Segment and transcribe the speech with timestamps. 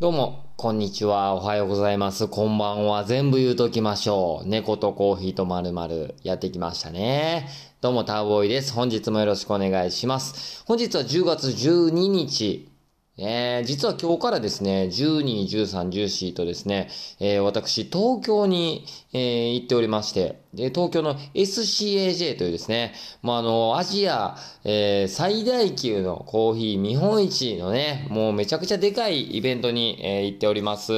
[0.00, 1.34] どうも、こんにちは。
[1.34, 2.28] おはようございます。
[2.28, 3.02] こんばんは。
[3.02, 4.48] 全部言うときましょう。
[4.48, 7.48] 猫とコーヒーとまるまるやってきましたね。
[7.80, 8.72] どうも、ターボーイです。
[8.72, 10.62] 本日もよろしくお願いします。
[10.66, 12.70] 本日は10月12日。
[13.16, 30.92] えー、実は今日からですね、12、13、14とですね、えー、私、東京に、えー、行っておりまして、で、東京の SCAJ というですね、まあ、あの、アジア、えー、最大級のコーヒー見本市のね、もうめちゃくちゃでかいイベントに、えー、行っております。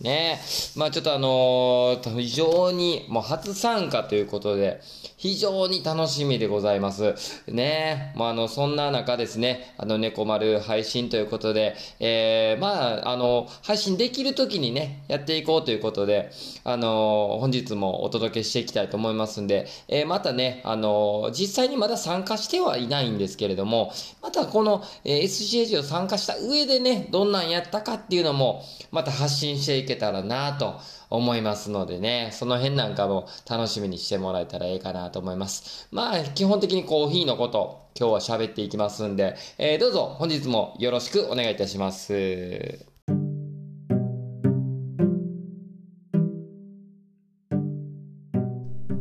[0.00, 0.40] ね。
[0.76, 4.80] まあ、ちょっとあのー非常に、もう初参加ということで、
[5.16, 7.14] 非常に楽しみでございます。
[7.48, 8.12] ね。
[8.16, 16.30] まあ、あの、そんな中ですね、あの、猫丸配信ということで、えー、まあ、あの、配信できる時にね、やっていこうということで、
[16.64, 23.92] あの、本日もお届けしていきたいと思いますんで、えー、またね、あの、実際にまだ参加してはいないんですけれども、
[24.22, 30.80] またこの、え SCAG を参加した上でね、どんなんやったかっていうのも、また発信していけたらなと
[31.10, 35.88] 思いますのでね、その辺なんかも楽しみにしてもらえたらいいかなと思います。
[35.90, 42.87] まあ、基本的にコーヒーのこと、今日は喋っていきますんで、えーどうぞ本日もよろしくお願いいたします。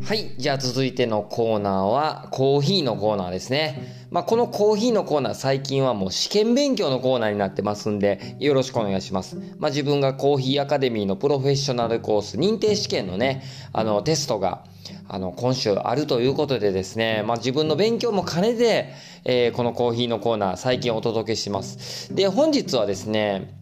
[0.08, 0.36] はい。
[0.38, 4.08] じゃあ続いてのコーナーは、コーヒーのコーナーですね。
[4.10, 9.36] まあ、このコーヒーのコーナー、最近はもう試験勉強のコーナーになってますんで、よろしくお願いします。
[9.60, 14.64] まあ、自分がコーヒーアカデミーのプロフェッショナルコース、認定試験のね、あの、テストが、
[15.10, 18.94] あの、今週あるということでですね、まあ、自分の勉強も兼ねて、
[19.26, 22.16] えーこのコーヒーのコーナー、最近お届けします。
[22.16, 23.58] で、本日はですね、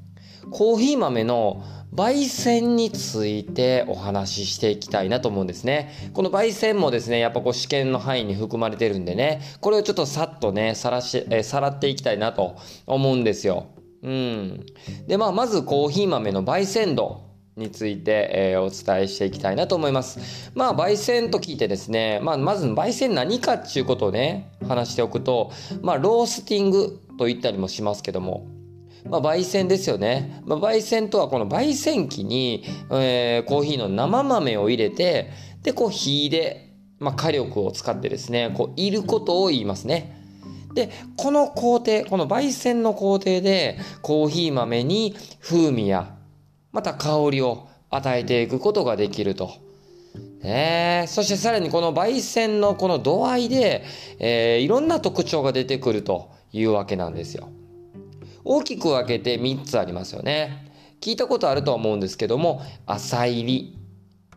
[0.51, 6.11] コーヒー豆の焙煎についてお話ししていきたいなと思うんですね。
[6.13, 13.67] この焙煎もですね、やっぱこう試験の範囲に含まれてるんでね、これをちょっとさっとね、さらし、えさらっていきたいなと思うんですよ。
[14.03, 14.65] うん。
[15.07, 17.25] で、まあ、まずコーヒー豆の焙煎度。
[17.55, 20.51] について、えーお伝えしていきたいなと思います。
[20.55, 25.51] まあ、焙煎と聞いてですね、まあ、まず焙煎何かっていうことをね、話しておくと、
[25.81, 28.45] まあ、ロースティングと言ったりもしますけども、
[29.09, 30.41] まあ、焙煎ですよね。
[30.45, 35.29] まあ、焙煎とはこの焙煎機に、えーコーヒーの生豆を入れて、
[35.61, 40.21] で、こう火で、まあ、火力を使ってですね、こう、いることを言いますね。
[40.73, 46.15] で、この工程、この焙煎の工程で、コーヒー豆に風味や、
[46.71, 49.51] また香りを与えていくことができると。
[50.41, 53.83] ねえそしてさらにこの焙煎のこの度合いで、
[54.19, 57.49] えーいろんな特徴が出てくるというわけなんですよ。
[58.45, 60.71] 大きく分けて3つありますよね。
[61.01, 63.77] 聞いたことあるとは思うんですけども、浅入り、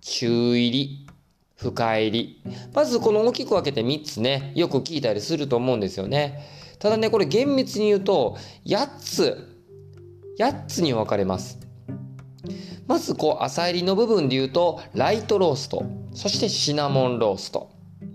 [0.00, 1.06] 中入り、
[1.54, 2.42] 深入り。
[2.72, 6.42] まずこの大きく分けて3つね、よく聞いたりすると思うんですよね。
[6.78, 9.56] ただね、これ厳密に言うと、8つ、
[10.38, 11.58] 8つに分かれます。
[12.88, 17.70] まずこう浅入りの部分で言うとライトローストそしてシナモンロースト、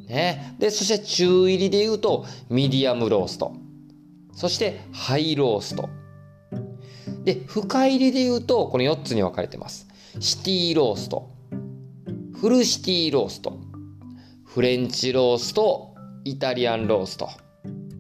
[0.07, 3.55] ね、でそして中入りで言うとミディアムロースト
[4.33, 5.89] そしてハイロースト。
[7.23, 9.87] で深入りで言うとこの4つに分かれてます。
[10.19, 11.31] シティロースト。
[12.39, 13.57] フルシティロースト。
[14.45, 15.95] フレンチロースト。
[16.25, 17.29] イタリアンロースト。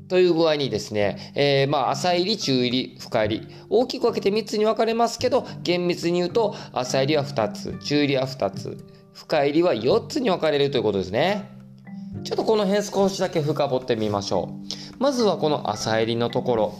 [0.07, 8.77] という具合にですね、えーまあ浅入り、中入り、深入り、大きく分けて3つに分かれますけど、厳密に言うと浅入りは2つ、中入りは2つ、
[9.13, 11.49] 深入りは4つに分かれるということですね。
[12.23, 14.49] ちょっとこの辺少しだけ深掘ってみましょ
[14.97, 15.01] う。
[15.01, 16.73] まずはこの浅入りのところ、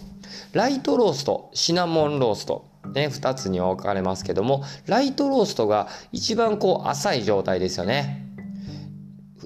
[0.53, 8.21] ライトロースト、シナモンロースト、ね、2つに分かれますけども、ライトローストが一番こう浅い状態ですよね。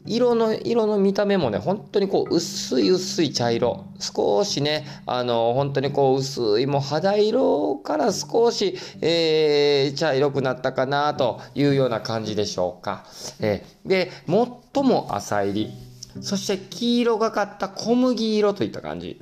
[0.05, 3.85] 色の色の見た目もね本当にこう薄い薄い茶色。
[3.99, 13.05] 少しねあの本当にこう薄いもう肌色から少し、えー茶色くなったかなというような感じでしょうか、
[13.39, 15.86] えーで最も浅入り。
[16.21, 19.19] そして黄色がかった小麦色といった感じ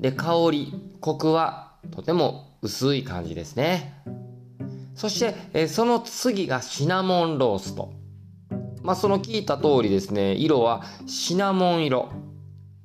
[0.00, 4.02] で香りコクはとても薄い感じですね
[4.94, 7.92] そして、えーその次がシナモンロースト
[8.84, 12.12] まあ、その聞いた通りですね、色はシナモン色。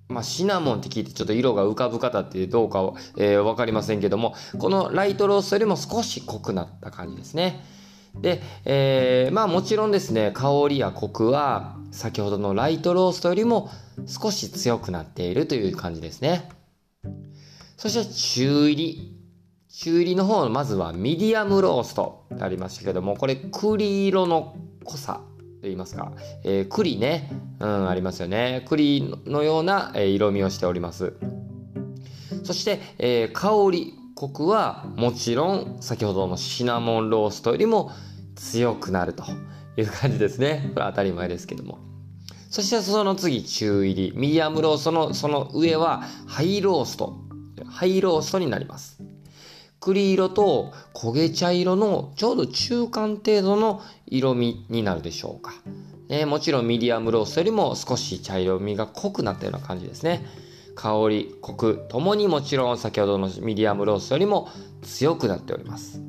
[0.08, 7.66] まあ、シナモンって聞いてちょっと色が浮かぶ方ってどうかは、えーかりませんけども、このライトローストよりも少し濃くなった感じですね。
[8.16, 13.70] で、えーまあもちろんですね、香りやコクは先ほどのライトローストよりも
[14.06, 16.50] 少し強くなっているという感じですね。
[17.78, 19.16] そして中入り。
[19.72, 25.22] 中入りの方まずはミディアムローストってありましたけども、これ栗色の濃さ
[25.62, 26.12] と言いますか、
[26.44, 28.66] えー栗ね、うん、ありますよね。
[28.68, 31.14] 栗のような、色味をしております。
[32.44, 37.90] そして、えー香り、コクはもちろん先ほどのシナモンローストよりも
[38.36, 39.24] 強くなると
[39.78, 40.72] いう感じですね。
[40.74, 41.80] これ当たり前ですけども。
[42.50, 44.14] そしてその次中入り。
[44.18, 47.16] ミディアムローストのその上はハイロースト。
[47.66, 49.02] ハイローストになります。
[49.80, 55.54] 栗色と焦げ茶色のちょうど中間程度の色味になるでしょうか。
[56.10, 60.26] ね、もちろんミディアムローストよりも少し茶色味が濃くなったような感じですね。
[60.80, 64.48] 香り、コクともにもちろん先ほどのミディアムローストよりも
[64.82, 66.02] 強くなっております。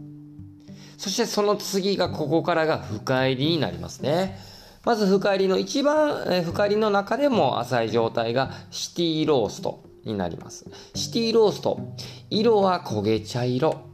[0.96, 4.38] そしてその次がここからが深煎りになりますね。
[4.84, 10.67] まず深煎りの一番、え深煎りの中でも浅い状態がシティローストになります。
[10.94, 11.81] シティロースト。
[12.31, 13.90] 色は焦げ茶色。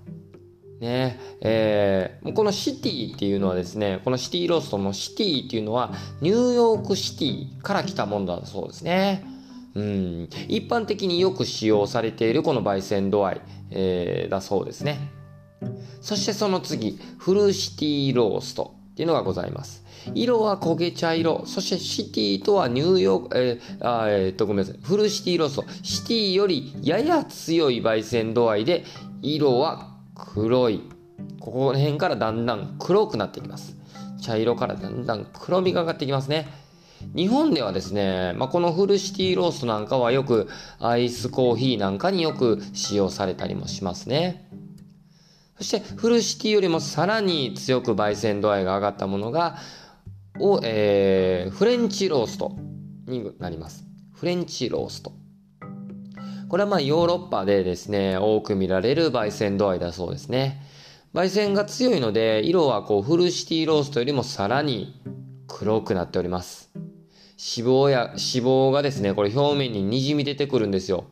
[0.80, 9.35] ねえー、このシティっていうのはですね、このシティローストのシティっていうのはニューヨークシティから来たものだそうですね。
[9.76, 13.40] うん、一般的によく使用されているこの焙煎度合い、
[13.70, 15.10] えー、だそうですね。
[16.00, 19.84] そしてその次、フルシティローストっていうのがございます。
[20.14, 21.44] 色は焦げ茶色。
[21.44, 24.80] そしてシティとはニューヨーク、えー、あえー、っと、ごめんなさい。
[24.82, 25.64] フルシティロースト。
[25.82, 28.84] シティよりやや強い焙煎度合いで、
[29.20, 30.80] 色は黒い。
[31.38, 33.76] ここら辺からだんだん黒くなってきます。
[34.22, 36.48] 茶色からだんだん黒みがかってきますね。
[37.14, 40.48] 日本ではですね、まあ、このフルシティローストなんかはよく
[40.80, 44.50] アイスコーヒーなんかによく使用されたりもしますね。
[45.56, 49.56] そしてフルシティよりもさらに強く焙煎度合いが上がったものが、
[50.38, 52.56] を、えー、フレンチロースト
[53.06, 53.84] になります。
[54.12, 55.12] フレンチロースト。
[56.48, 60.62] これはまあヨーロッパでですね、多く見られる焙煎度合いだそうですね。
[61.14, 65.00] 焙煎が強いので、色はこうフルシティローストよりもさらに
[65.48, 66.70] 黒くなっております。
[67.38, 68.16] 脂肪や、脂
[68.46, 71.04] 肪がですね、これ表面に滲み出てくるんですよ。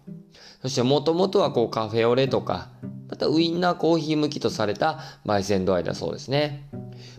[0.62, 2.70] そしてもともとはこうカフェオレとか、
[3.10, 6.66] またウインナーコーヒー向きとされた焙煎度合いだそうですね。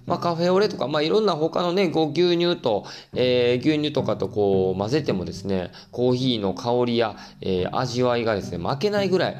[0.07, 9.35] まあカフェオレとか、まあいろんな他のね、こう牛乳と、えー、牛乳とかとこう混ぜてもですね、コーヒーの香りや、えー、味わいがですね、負けないぐらい、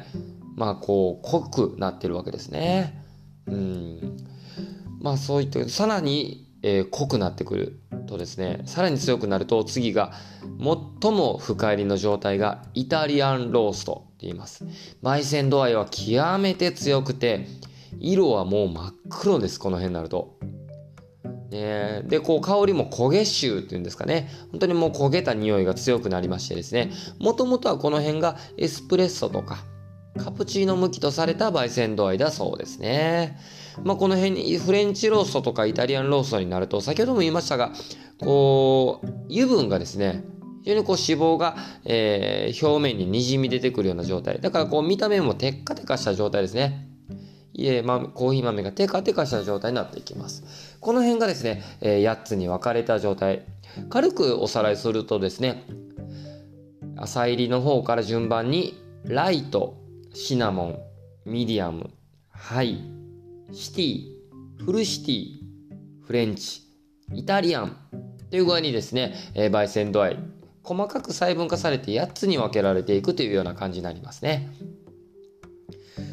[0.54, 3.02] まあこう濃くなってるわけですね。
[3.46, 4.16] うん。
[5.00, 10.12] まあそういった、さらにえー、濃くなってくるとですねさらに強くなると次が
[11.00, 14.64] 最も深入りの状態がイタリアンローストって言います
[15.00, 17.46] 焙煎度合いは極めて強くて
[18.00, 20.34] 色はもう真っ黒ですこの辺になると
[21.48, 24.28] ね、で、こう香りも焦げ臭っていうんですかね。
[24.50, 26.90] 本当にもう焦げた匂いが強くなりましてですね。
[27.20, 29.58] もともとはこの辺がエスプレッソとか
[30.18, 33.38] カプチーノ向きとされた焙煎度合いだそうですね。
[33.84, 37.72] まあ、この辺にフレンチローストとかイタリアンローストになると、先ほども言いましたが、
[38.20, 40.24] こう、油分がですね、
[40.62, 44.40] 非常にこう脂肪が、えー、表面に滲み出てくるような状態。
[44.40, 46.88] だからこう見た目もテッカテカした状態ですね。
[47.52, 50.76] いえ、ま、コーヒー豆がテカテカした状態になっていきます。
[50.80, 53.46] この辺がですね、えー、8つに分かれた状態。
[53.90, 55.64] 軽くおさらいするとですね、
[56.96, 58.74] 浅入りの方から順番に、
[59.04, 59.76] ライト、
[60.14, 60.78] シナモン、
[61.24, 61.90] ミディアム、
[62.30, 62.95] ハイ、
[63.52, 66.62] シティ、フルシティ、フレンチ、
[67.14, 67.76] イタリアン
[68.30, 70.18] という具合にですね、えー、焙煎度合い、
[70.62, 74.50] 細かく細分化されて8つに分けられていくというような感じになりますね。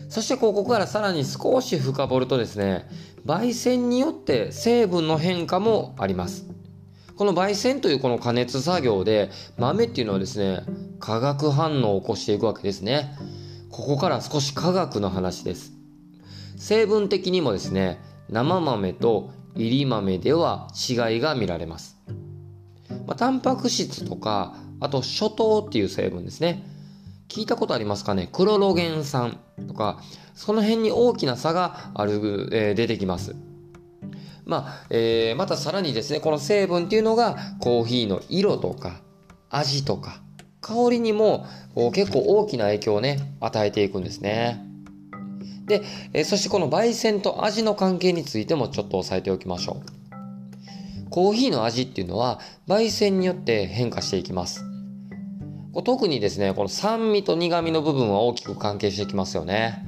[0.09, 2.88] そしてここからさらに少し深掘るとですね、
[3.25, 6.46] 焙煎によって成分の変化もあります。
[7.15, 10.62] この焙煎というこの加熱作業で豆っていうのはですね、
[11.00, 13.15] 化学反応を起こしていくわけですね。
[13.72, 15.73] ここから少し科学の話です。
[16.57, 21.98] 成分的にもですね、生豆と入り豆では違いが見られます。
[23.05, 26.65] まあ、タンパク質とか、あと初糖っていう成分ですね。
[27.27, 28.29] 聞いたことありますかね？
[28.31, 30.01] クロロゲン酸とか、
[30.36, 33.36] その辺に大きな差がある、えー、出てきます。
[34.45, 39.01] まあ、えー、またさらにですね、この成分っていうのがコーヒーの色とか
[39.50, 40.22] 味とか
[40.62, 41.45] 香りにも
[41.93, 44.65] 結構大きな影響をね、与えていくんですね。
[45.65, 45.82] で、
[46.13, 51.10] えそしてこの焙煎と味の関係についてもちょっと押さえておきましょう。
[51.10, 54.63] コーヒーの味っていうのは焙煎によって変化していきます。
[55.86, 59.86] 特にですね、この酸味と苦味の部分は大きく関係してきますよね。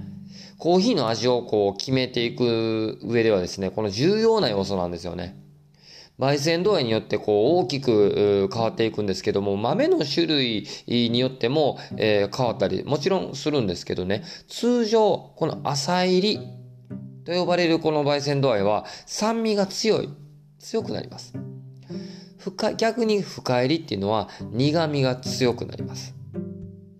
[0.57, 5.35] コーヒーの味をこう決めていく上ではですね、この重要な要素なんですよね。
[6.19, 16.39] 焙煎度合いによってこう大きく変わっていくんですけども、豆の種類によっても、えー、変わったり、もちろんするんですけどね、通常、この浅入り
[17.25, 20.09] と呼ばれるこの焙煎度合いは酸味が強い、
[20.59, 21.33] 強くなります。
[22.37, 26.15] 深逆に深入りっていうのは苦味が強くなります。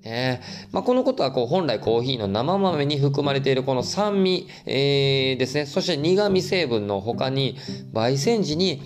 [0.07, 5.65] えーまあ、このことはこう本来コーヒーの生豆に含まれているこの酸味、えー、ですね。
[5.65, 7.57] そして苦味成分の他に、
[7.93, 8.81] 焙煎時に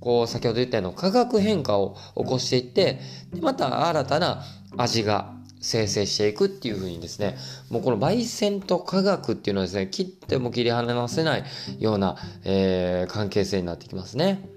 [0.00, 3.00] こう先ほど言ったような化学変化を起こしていって
[3.32, 4.42] でまた新たな
[4.76, 7.36] 味が生成していくっていうふうにですね
[7.68, 11.44] もうこの焙煎と化学っていうのはですね切っても切り離せない
[11.78, 14.48] ような、えー、関係性になってきますね。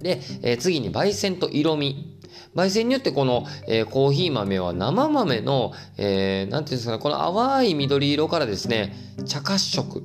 [0.00, 2.14] で、えー、次に焙煎と色味。
[2.54, 8.94] 焙煎によってこの、えー、コーヒー豆は生豆の、えー、なんていうんですかね、この淡い緑色からですね、
[9.26, 10.04] 茶褐色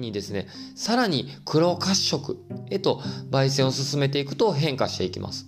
[0.00, 2.38] にですね、さらに黒褐色
[2.70, 5.46] へと焙煎を進めていくと変化していきます。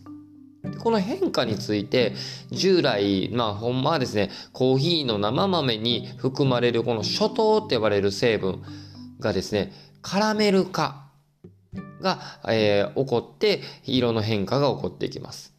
[0.79, 2.15] この変化について
[2.51, 8.63] 従来まあほんまはですねコーヒーの生豆に含まれるこの初糖って呼ばれる成分
[9.19, 11.09] がですねカラメル化
[12.01, 15.53] が、えー、起こって色の変化が起こっていきます。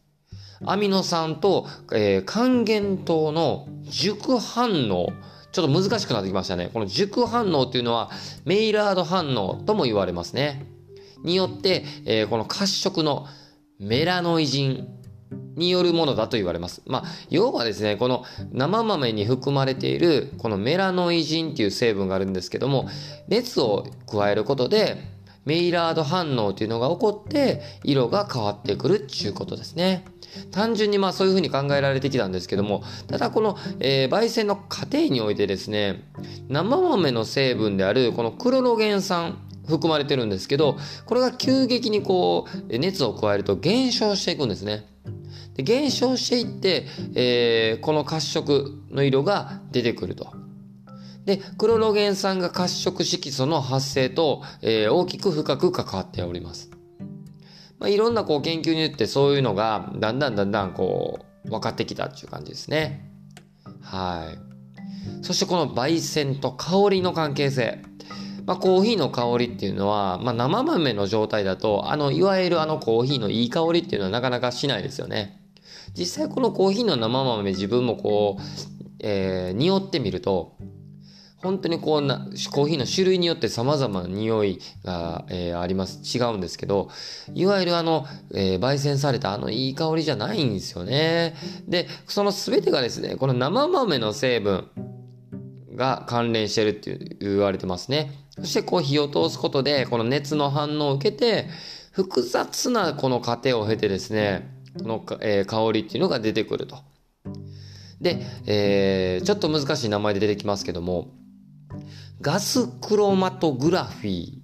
[0.66, 5.08] アミノ酸と、えー、還元糖の熟反応
[5.54, 6.68] ちょっと難しくなってきましたね。
[6.74, 8.10] この熟反応っていうのは
[8.44, 10.66] メイラード反応とも言われますね。
[11.22, 13.26] によって、えー、この褐色の
[13.78, 14.88] メラノイジン
[15.54, 16.82] によるものだと言われます。
[16.86, 22.88] まあ、要はですね、この生豆に含まれているこのメラノイジンっていう成分があるんですけども、
[23.28, 25.04] 熱を加えることで
[25.44, 30.04] メイラード反応というのが起こって色が変わってくるっていうことですね。
[30.50, 36.04] 単純にまあそういうふうに考えられてきたんですけども、ただこの、えー、焙煎の過程においてですね、
[36.48, 40.76] 生豆の成分であるこのクロロゲン酸含まれてるんですけど、
[41.06, 44.86] これが急激にこう熱を加えると減少していくんですね。
[45.54, 50.32] で減少していって、えー、この褐色の色が出てくると。
[51.24, 56.73] で、クロロゲン酸が褐色色素の発生と、えー、大きく深く関わっております。
[57.78, 63.10] まあ、いろんなこう研究によってそういうのがだんだんだんだんこう分かってきたっていう感じですね。
[63.82, 65.24] はい。
[65.24, 67.82] そしてこの焙煎と香りの関係性。
[68.46, 75.40] まあ、コーヒーの香りっていうのは、まあ、生豆の状態だと、あの、いわゆるあのコーヒーのいい香りっていうのはなかなかしないですよね。
[75.96, 78.42] 実際このコーヒーの生豆自分もこう、
[79.00, 80.56] えー、匂ってみると、
[81.44, 86.00] 本当にこうな、コーヒーの種類によって様々な匂いが、えー、あります。
[86.16, 86.88] 違うんですけど、
[87.34, 91.34] いわゆるあの、えー、焙煎されたあのいい香りじゃないんですよね。
[91.68, 94.70] で、その全てがですね、この生豆の成分
[95.76, 98.12] が関連してるって言われてますね。
[98.38, 101.48] そしてこう火を通すことで、この熱の反応を受けて、
[101.92, 106.78] 複雑なこの過程を経てですね、この、えー、香りっていうのが出てくると。
[108.00, 111.08] で、えー、ちょっと難しい名前で出てきますけども、
[112.24, 114.40] ガスクロマトグラフィ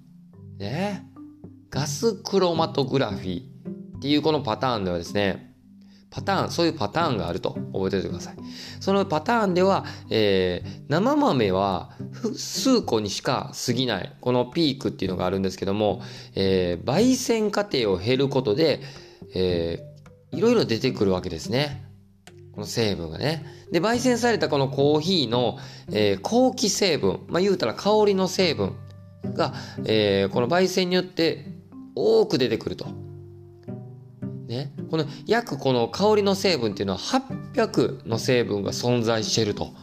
[0.59, 0.59] ー。
[0.59, 1.03] ね。
[1.71, 3.41] ガスクロマトグラフィー
[3.97, 5.55] っていうこのパターンではですね、
[6.11, 8.35] パターン、そういうパターンがあると覚えておいてください。
[8.79, 11.97] そのパターンでは、えー、生豆は
[12.35, 16.03] 数個にしか過ぎない、このピークっていうのがあるんですけども、
[16.35, 18.81] えー、焙煎過程を減ることで、
[19.33, 21.90] えー、いろいろ出てくるわけですね。
[22.53, 23.45] この成分がね。
[23.71, 25.57] で、焙煎されたこのコーヒーの、
[25.91, 28.75] えー、後期成分、まあ、言うたら香りの成分
[29.33, 29.53] が、
[29.85, 31.45] えー、この焙煎によって
[31.95, 32.87] 多く出てくると。
[34.47, 34.73] ね。
[34.89, 39.73] この約この香りの成分っていうのは800の成分が存在していると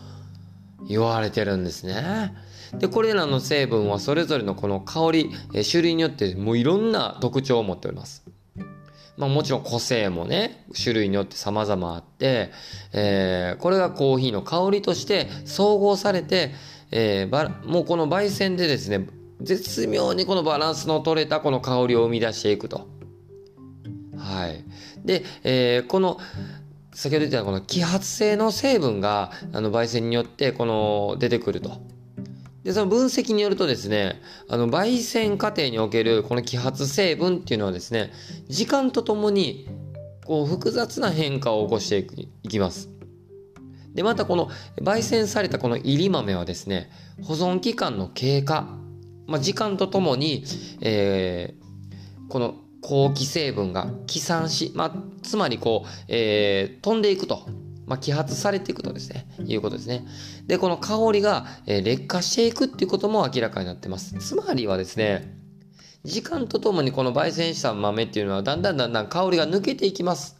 [0.86, 2.34] 言われてるんですね。
[2.78, 8.24] で、これらの成分はそれぞれのこの香り、え、種類によってもういろんな特徴を持っております。
[9.18, 12.52] まあもちろん個性もね、種類によって様々あって、
[12.92, 16.52] えー、これがコーヒーの香りとして総合されて、
[16.92, 19.08] えー、もうこの焙煎でですね、
[19.40, 22.88] 絶妙にこのバランスの取れたこの香りを生み出していくと。
[24.16, 24.64] はい。
[25.04, 26.18] で、えー、この、
[26.92, 31.80] 先ほど言ったこの揮発性の成分が、あの、焙煎によってこの出てくると。
[32.68, 38.12] で、その分析によるとですね、あの、焙煎過程におけるこの揮発成分っていうのはですね、
[38.46, 39.66] 時間とともに、
[40.26, 42.06] こう、複雑な変化を起こして
[42.42, 42.90] いきます。
[43.94, 44.50] で、またこの、
[44.82, 46.90] 焙煎されたこの入り豆はですね、
[47.22, 48.68] 保存期間の経過、
[49.26, 50.44] まあ、時間とともに、
[50.82, 57.46] えー、この後期成分が起散し、まあ、つまりこう、えー、飛んでいくと。
[57.88, 60.06] まあ、揮発されていくとですね、いうことですね。
[60.46, 64.14] で、この香りが、え、劣化していくっていうことも明らかになってます。
[64.18, 65.38] つまりはですね、
[66.04, 70.36] 時間とともにこの焙煎した豆っていうのはだんだんだんだん香りが抜けていきます。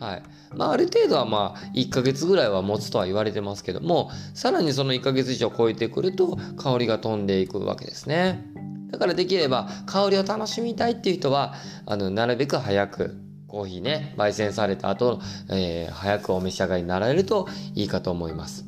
[0.00, 0.22] はい。
[0.54, 8.44] まあ、ある程度はまあ、1ヶ月ぐらいは持つとは言われてますけども、さらにその1ヶ月以上超えてくると、香りが飛んでいくわけですね。
[8.90, 11.54] だからできれば、香りを楽しみたいっていう人は、
[11.84, 13.16] あの、なるべく早く、
[13.48, 18.66] コーヒーね、焙煎された後、えー、早くお召し上がりになられるといいかと思います。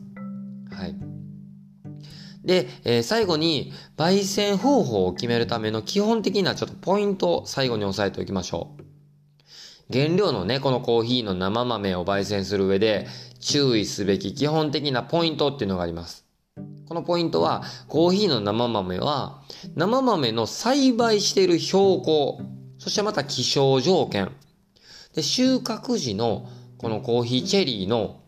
[0.73, 0.97] はい。
[2.43, 8.83] で、えー、最後に、焙煎方法を決めるための基本的なちょっとポイントを最後に押さえておきましょう。
[9.93, 13.07] 原料のね、このコーヒーの生豆を焙煎する上で
[13.39, 16.25] 注意すべき基本的なポイントっていうのがあります。
[16.89, 19.43] このポイントは、コーヒーの生豆は、
[19.77, 22.41] 生豆の栽培している標高、
[22.79, 24.33] そしてまた気象条件、
[25.15, 26.49] で、収穫時の
[26.79, 28.21] このコーヒーチェリーの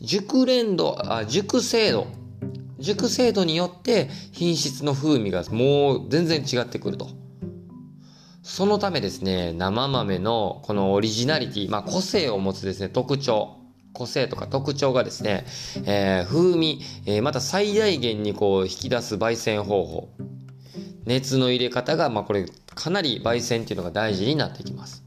[0.00, 2.06] 熟練度、あ、熟成度、
[2.78, 7.08] 熟成度によって品質の風味がもう全然違ってくると。
[8.42, 13.56] そのためですね、生豆のこのオリジナリティ、まあ個性を持つですね、特徴、
[13.94, 15.46] 個性とか特徴がですね、
[15.86, 20.08] えー、風味、えー、また最大限にこう引き出す焙煎方法、
[21.06, 25.03] 熱の入れ方が、まあこれかなり焙煎っていうのが大事になってきます。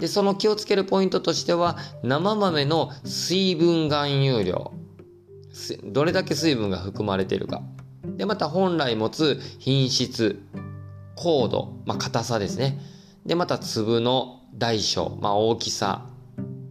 [0.00, 4.72] で、その気をつけるポイントとしては、生豆の水分含有量。
[5.84, 7.62] どれだけ水分が含まれているか。
[8.16, 10.42] で、また本来持つ品質、
[11.16, 12.80] 高度、まあ、硬さですね。
[13.26, 16.06] で、また粒の大小、まあ、大きさ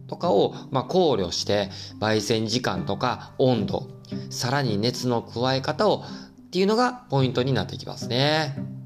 [0.08, 1.70] とかを、まあ、考慮して、
[2.00, 3.88] 焙煎時間とか温度、
[4.28, 8.79] さらに熱の加え方をっていうのがポイントになってきますね。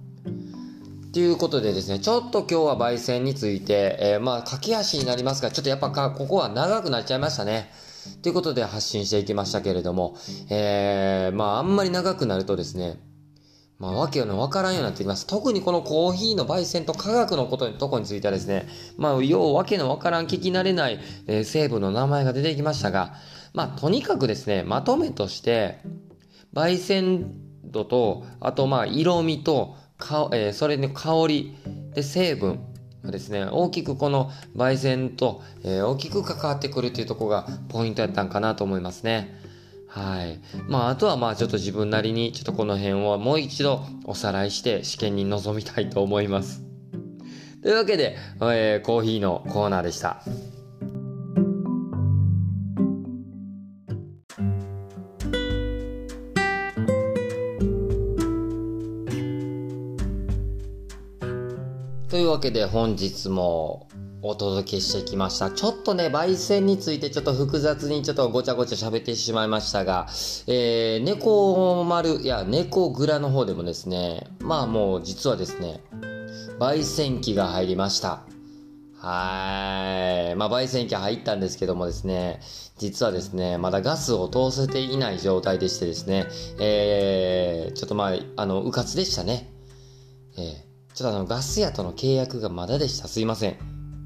[1.14, 7.71] ということでですね、ちょっと今日は焙煎について、えー、まあ、駆け足になりますが、ちょっとやっぱか、ここは長くなっちゃいましたね。
[8.23, 10.16] ということで発信していきましたけれども、
[10.50, 12.99] えー、まあ、あんまり長くなるとですね、
[13.78, 15.28] まあ、わけのわからんようになってきます。
[15.28, 18.66] 特にこのコーヒーの焙煎と科学のことに、とこについてはですね、
[18.99, 23.14] まあ、要わけのわからん聞き慣れない、えー、成分の名前が出てきましたが、
[23.52, 25.78] まあ、とにかくですね、まとめとして、
[26.52, 27.30] 焙煎
[27.62, 31.56] 度と、あとまあ、色味と、か、えー、それの香り
[31.94, 32.60] で成分
[33.04, 39.40] がですね、大きくこの焙煎と、えー、大きく関わってくるっていうとこがポイントやったんかなと思いますね。
[39.88, 40.40] はい。
[40.68, 46.62] まあ、あとはまあちょっと自分なりにちょっとこの辺をもう一度おさらいして試験に臨みたいと思います。
[47.62, 50.22] というわけで、えー、コーヒーのコーナーでした。
[62.44, 63.88] けで本日も
[64.20, 65.50] お届けしてきました。
[65.50, 70.09] ちょっとね、焙煎についてちょっと複雑にちょっとごちゃごちゃ喋ってしまいましたが、
[70.46, 75.80] えー、猫丸、いや、猫蔵の方でもですね、まあもう実はですね、
[76.59, 78.24] 焙煎機が入りました。
[78.98, 80.37] はい。
[80.37, 82.40] まあ、焙煎機入ったんですけどもですね、
[82.76, 86.26] 実はですね、まだガスを通せていない状態でしてですね、
[86.61, 89.50] えー、ちょっとまあ、あの、うかつでしたね。
[90.37, 90.63] えー
[90.94, 93.09] ちょっとあの、ガス屋との契約がまだでした。
[93.09, 93.57] すいません。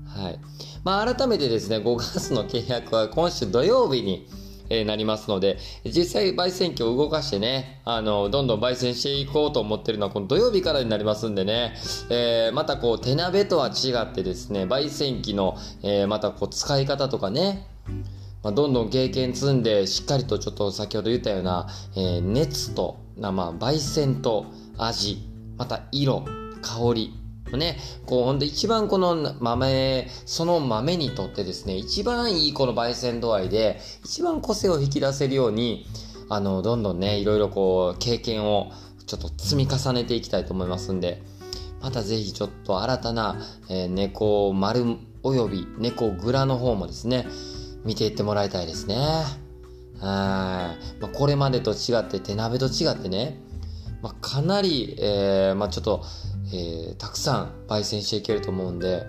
[0.07, 0.41] はい。
[0.85, 4.27] まあ、改めてですね、5ガスの契約は今週土曜日に、
[4.71, 11.75] えー、なりますので、実際焙煎機を動かしてね、あの、どんどん焙煎していこうと思ってるのはこの土曜日からになりますんでね、
[12.09, 17.67] えー、またこう手鍋とは違ってですね、焙煎機の、えー、またこう使い方とかね、
[18.43, 24.47] まあ、どんどん経験積んで、しっかりとちょっと先ほど言ったような、え熱と、まあ、焙煎と
[24.79, 26.25] 味、また色、
[26.63, 27.15] 香り。
[27.57, 35.87] ね、こう、ほんで一番この豆、その豆にとってですね、一番いいこの焙煎度合いで、一番個性を引き出せるように、
[36.29, 38.71] あの、どんどんね、いろいろこう、経験を
[39.07, 41.23] ちょっと積み重ねていきたいと思いますんで、
[41.81, 43.41] またぜひちょっと新たな、
[43.71, 47.27] えー、猫丸および猫蔵の方もですね、
[47.85, 48.97] 見ていってもらいたいですね。
[50.01, 51.01] はい。
[51.01, 53.41] まあ、これまでと違って、手鍋と違ってね、
[54.03, 56.05] まあ、かなり、えー、まあ、ちょっと、
[56.53, 59.07] えー、たくさん焙煎していけると思うんで、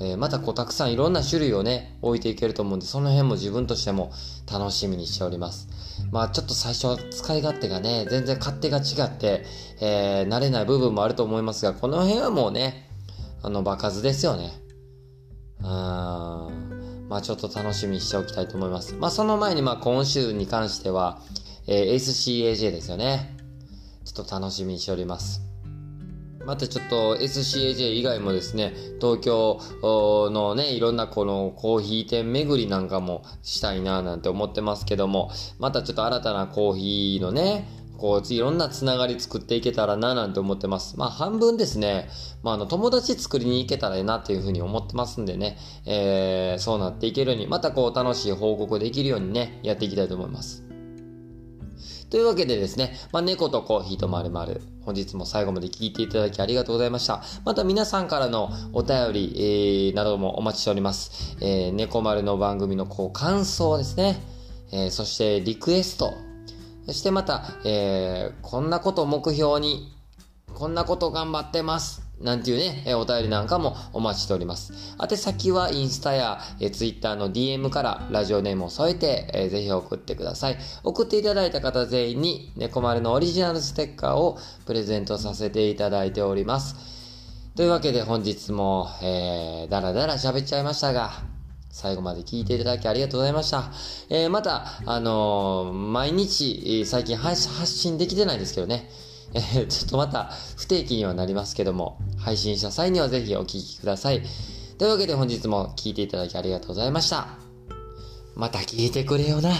[0.00, 4.12] えー、またこうたくさんいろんな種類をね、置いていけると思うんで、その辺も自分としても
[4.50, 5.68] 楽しみにしております。
[6.10, 9.44] まあちょっと最初は使い勝手がね、全然勝手が違って、
[9.80, 12.88] えー、慣れない部分もあると思いますが、この辺はもうね、
[13.42, 14.52] あの、場数ですよね。
[15.60, 15.66] うん。
[15.66, 18.94] まあちょっと楽しみにしておきたいと思います。
[18.94, 21.20] まあその前にまあ今週に関しては、
[21.66, 23.36] えー、SCAJ ですよね。
[24.04, 25.51] ちょっと楽しみにしております。
[26.46, 37.68] またちょっと SCAJ 以外もですね、東京のね、いろんなこのコーヒー店巡りなんかもしたいななんて思ってますけども、またちょっと新たなコーヒーのね、
[38.02, 40.98] こう、いろんなつながり作っていけたらななんて思ってます。
[40.98, 42.08] まあ半分ですね、
[42.42, 50.71] まああの友達作りに行けたらいいなっていうふうに思ってますんでね、えー、そうなっていけるように、またこう楽しい報告できるようにね、やっていきたいと思います。
[52.12, 57.22] というわけでですね、まあ、猫とコーヒーとまるまる本日も最後まで聞いていただきありがとうございました。
[57.46, 61.38] また皆さんからのお便り、えー、などもお待ちしております。
[61.40, 64.20] えー、猫丸の番組のこう感想ですね。
[64.72, 66.12] えー、そしてリクエスト。
[66.84, 69.90] そしてまた、えー、こんなことを目標に、
[70.52, 72.02] こんなこと頑張ってます。
[72.22, 74.72] なんていうね、お便りなんかもお待ちしております。
[75.02, 80.58] 宛先はインスタや、え Twitter の DM からラジオネームを添えて、え、ぜひ送ってください。
[80.84, 86.76] 送っていただいた方全員に猫丸のオリジナルステッカーをプレゼントさせていただいております。
[87.56, 91.10] というわけで本日も、えー、だらだら喋っちゃいましたが、
[91.70, 93.72] 最後まで聞いていただきありがとうございました。
[94.10, 98.88] えー、また、あのー、毎日、最近発信できてないですけどね、
[99.34, 104.22] えー、ちょっとまた不定期にはなりますけども、配信した際にはぜひお聴きください。
[104.78, 107.28] というわけで本日も聴いていただきありがとうございました。
[108.34, 109.50] また聞いてくれよな。